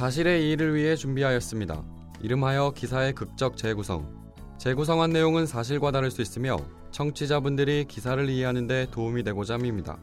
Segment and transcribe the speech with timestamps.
[0.00, 1.84] 사실의 이의를 위해 준비하였습니다.
[2.22, 4.32] 이름하여 기사의 극적 재구성.
[4.56, 6.56] 재구성한 내용은 사실과 다를 수 있으며
[6.90, 9.98] 청취자분들이 기사를 이해하는 데 도움이 되고자 합니다.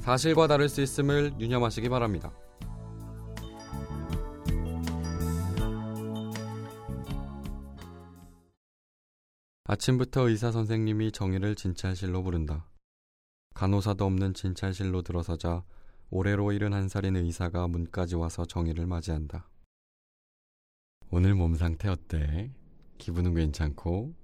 [0.00, 2.32] 사실과 다를 수 있음을 유념하시기 바랍니다.
[9.62, 12.66] 아침부터 의사 선생님이 정의를 진찰실로 부른다.
[13.54, 15.62] 간호사도 없는 진찰실로 들어서자
[16.14, 19.48] 올해로 71살인 의사가 문까지 와서 정의를 맞이한다.
[21.10, 22.52] 오늘 몸 상태 어때?
[22.98, 24.14] 기분은 괜찮고?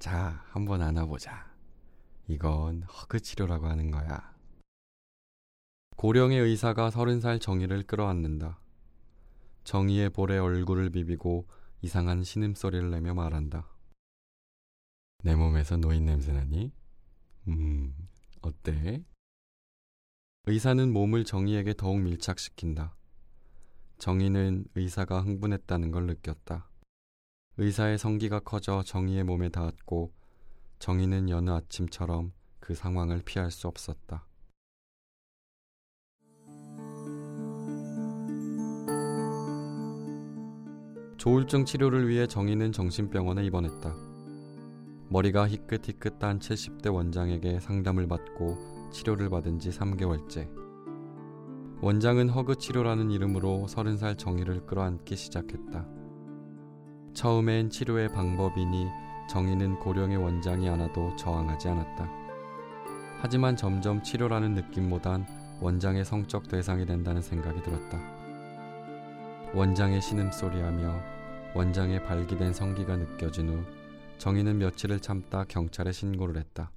[0.00, 1.54] 자, 한번 안아보자.
[2.26, 4.34] 이건 허그 치료라고 하는 거야.
[5.94, 8.58] 고령의 의사가 30살 정의를 끌어안는다.
[9.62, 11.46] 정의의 볼에 얼굴을 비비고
[11.80, 13.68] 이상한 신음소리를 내며 말한다.
[15.22, 16.72] 내 몸에서 노인 냄새 나니?
[17.46, 17.94] 음,
[18.42, 19.04] 어때?
[20.48, 22.94] 의사는 몸을 정의에게 더욱 밀착시킨다.
[23.98, 26.70] 정의는 의사가 흥분했다는 걸 느꼈다.
[27.56, 30.12] 의사의 성기가 커져 정의의 몸에 닿았고
[30.78, 32.30] 정의는 여느 아침처럼
[32.60, 34.24] 그 상황을 피할 수 없었다.
[41.16, 43.92] 조울증 치료를 위해 정의는 정신병원에 입원했다.
[45.08, 50.48] 머리가 희끗희끗한 70대 원장에게 상담을 받고 치료를 받은 지 3개월째.
[51.82, 55.86] 원장은 허그 치료라는 이름으로 30살 정의를 끌어안기 시작했다.
[57.12, 58.86] 처음엔 치료의 방법이니
[59.28, 62.10] 정의는 고령의 원장이 않아도 저항하지 않았다.
[63.20, 65.26] 하지만 점점 치료라는 느낌보단
[65.60, 67.98] 원장의 성적 대상이 된다는 생각이 들었다.
[69.54, 71.00] 원장의 신음소리하며
[71.54, 73.64] 원장의 발기된 성기가 느껴진 후
[74.18, 76.70] 정의는 며칠을 참다 경찰에 신고를 했다.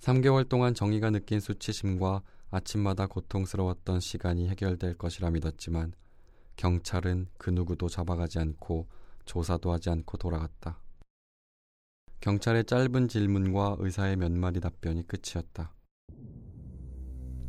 [0.00, 5.92] 3개월 동안 정의가 느낀 수치심과 아침마다 고통스러웠던 시간이 해결될 것이라 믿었지만
[6.56, 8.88] 경찰은 그 누구도 잡아가지 않고
[9.26, 10.80] 조사도 하지 않고 돌아갔다.
[12.20, 15.72] 경찰의 짧은 질문과 의사의 몇 마디 답변이 끝이었다.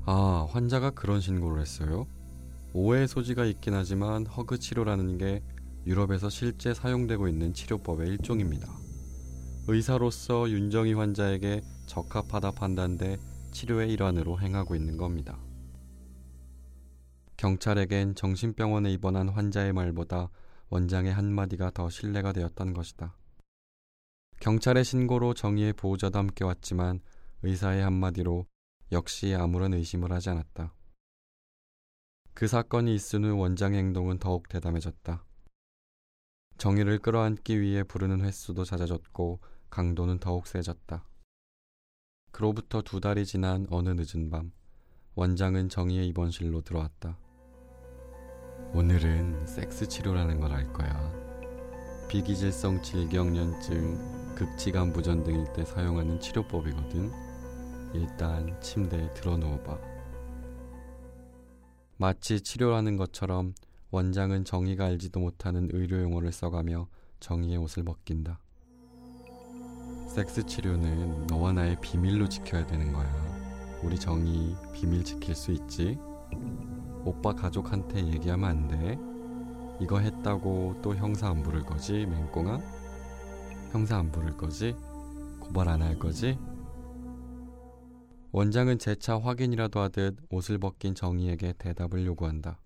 [0.05, 2.05] 아, 환자가 그런 신고를 했어요?
[2.73, 5.41] 오해의 소지가 있긴 하지만 허그 치료라는 게
[5.85, 8.67] 유럽에서 실제 사용되고 있는 치료법의 일종입니다.
[9.67, 13.17] 의사로서 윤정희 환자에게 적합하다 판단돼
[13.51, 15.37] 치료의 일환으로 행하고 있는 겁니다.
[17.35, 20.29] 경찰에겐 정신병원에 입원한 환자의 말보다
[20.69, 23.17] 원장의 한마디가 더 신뢰가 되었던 것이다.
[24.39, 27.01] 경찰의 신고로 정의의 보호자도 함께 왔지만
[27.43, 28.45] 의사의 한마디로
[28.93, 30.73] 역시 아무런 의심을 하지 않았다.
[32.33, 35.25] 그 사건이 있은 후 원장의 행동은 더욱 대담해졌다.
[36.57, 41.10] 정의를 끌어안기 위해 부르는 횟수도 잦아졌고 강도는 더욱 세졌다.
[42.41, 44.51] 그로부터 두 달이 지난 어느 늦은 밤
[45.13, 47.19] 원장은 정의의 입원실로 들어왔다.
[48.73, 51.13] 오늘은 섹스 치료라는 걸 알 거야.
[52.09, 57.11] 비기질성 질경련증, 극치감 부전 등일 때 사용하는 치료법이거든.
[57.93, 59.77] 일단 침대에 들어 누워봐.
[61.97, 63.53] 마치 치료라는 것처럼
[63.91, 66.87] 원장은 정의가 알지도 못하는 의료 용어를 써가며
[67.19, 68.39] 정의의 옷을 벗긴다.
[70.11, 73.09] 섹스 치료는 너와 나의 비밀로 지켜야 되는 거야.
[73.81, 75.97] 우리 정의 비밀 지킬 수 있지?
[77.05, 78.99] 오빠 가족한테 얘기하면 안 돼.
[79.79, 82.59] 이거 했다고 또 형사 안 부를 거지, 맹꽁아?
[83.71, 84.75] 형사 안 부를 거지?
[85.39, 86.37] 고발 안 할 거지?
[88.33, 92.59] 원장은 재차 확인이라도 하듯 옷을 벗긴 정의에게 대답을 요구한다.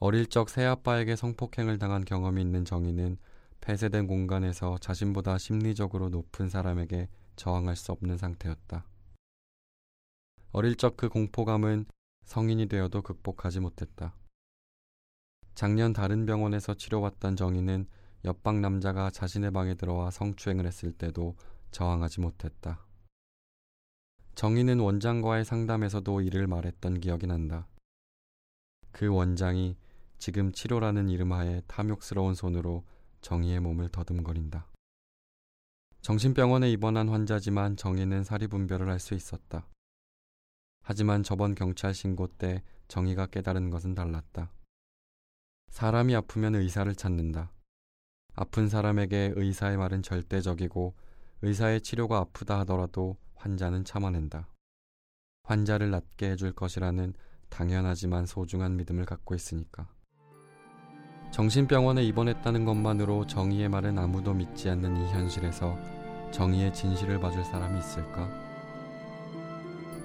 [0.00, 3.16] 어릴 적 새아빠에게 성폭행을 당한 경험이 있는 정의는
[3.62, 8.84] 폐쇄된 공간에서 자신보다 심리적으로 높은 사람에게 저항할 수 없는 상태였다.
[10.50, 11.86] 어릴 적 그 공포감은
[12.24, 14.14] 성인이 되어도 극복하지 못했다.
[15.54, 17.86] 작년 다른 병원에서 치료받던 정의는
[18.24, 21.36] 옆방 남자가 자신의 방에 들어와 성추행을 했을 때도
[21.70, 22.84] 저항하지 못했다.
[24.34, 27.68] 정의는 원장과의 상담에서도 이를 말했던 기억이 난다.
[28.90, 29.76] 그 원장이
[30.18, 32.84] 지금 치료라는 이름하에 탐욕스러운 손으로
[33.22, 34.66] 정의의 몸을 더듬거린다.
[36.02, 39.66] 정신병원에 입원한 환자지만 정의는 사리 분별을 할 수 있었다.
[40.82, 44.52] 하지만 저번 경찰 신고 때 정의가 깨달은 것은 달랐다.
[45.70, 47.52] 사람이 아프면 의사를 찾는다.
[48.34, 50.94] 아픈 사람에게 의사의 말은 절대적이고
[51.42, 54.48] 의사의 치료가 아프다 하더라도 환자는 참아낸다.
[55.44, 57.14] 환자를 낫게 해줄 것이라는
[57.48, 59.88] 당연하지만 소중한 믿음을 갖고 있으니까.
[61.32, 65.78] 정신병원에 입원했다는 것만으로 정의의 말은 아무도 믿지 않는 이 현실에서
[66.30, 68.28] 정의의 진실을 봐줄 사람이 있을까?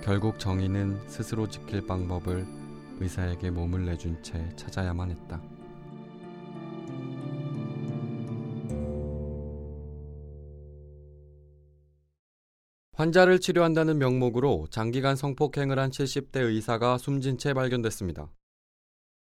[0.02, 2.48] 결국 정의는 스스로 지킬 방법을
[3.00, 5.42] 의사에게 몸을 내준 채 찾아야만 했다.
[12.94, 18.32] 환자를 치료한다는 명목으로 장기간 성폭행을 한 70대 의사가 숨진 채 발견됐습니다.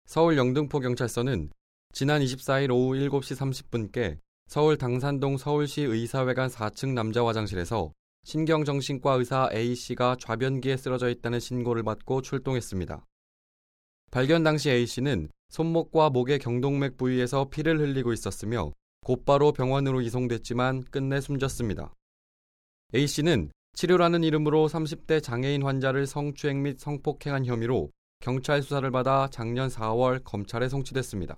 [0.05, 1.51] 서울 영등포 경찰서는
[1.93, 4.17] 지난 24일 오후 7시 30분께
[4.47, 7.91] 서울 당산동 서울시 의사회관 4층 남자 화장실에서
[8.23, 13.05] 신경정신과 의사 A씨가 좌변기에 쓰러져 있다는 신고를 받고 출동했습니다.
[14.09, 18.71] 발견 당시 A씨는 손목과 목의 경동맥 부위에서 피를 흘리고 있었으며
[19.05, 21.93] 곧바로 병원으로 이송됐지만 끝내 숨졌습니다.
[22.95, 27.89] A씨는 치료라는 이름으로 30대 장애인 환자를 성추행 및 성폭행한 혐의로
[28.21, 31.37] 경찰 수사를 받아 작년 4월 검찰에 송치됐습니다.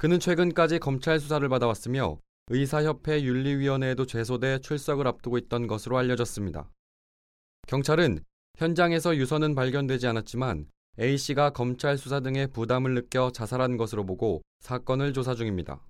[0.00, 2.18] 그는 최근까지 검찰 수사를 받아왔으며
[2.48, 6.70] 의사협회 윤리위원회에도 제소돼 출석을 앞두고 있던 것으로 알려졌습니다.
[7.66, 8.20] 경찰은
[8.56, 15.34] 현장에서 유서는 발견되지 않았지만 A씨가 검찰 수사 등의 부담을 느껴 자살한 것으로 보고 사건을 조사
[15.34, 15.82] 중입니다.